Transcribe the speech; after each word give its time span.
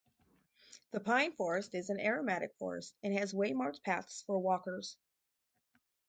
The 0.89 0.99
pine 0.99 1.31
forest 1.31 1.75
is 1.75 1.91
an 1.91 1.99
aromatic 1.99 2.55
forest 2.57 2.95
and 3.03 3.13
has 3.13 3.35
waymarked 3.35 3.83
paths 3.83 4.23
for 4.25 4.39
walkers. 4.39 4.97